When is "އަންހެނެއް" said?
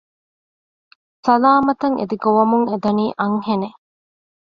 3.19-3.77